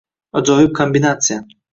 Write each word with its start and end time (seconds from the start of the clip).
Ajoyib 0.39 0.73
kombinatsiya 0.79 1.39